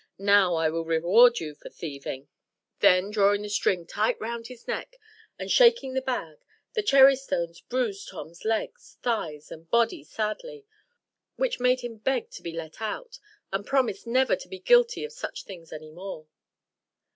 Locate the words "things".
15.43-15.71